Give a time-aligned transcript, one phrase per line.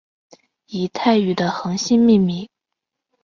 [0.65, 2.49] 以泰语的恒星命名。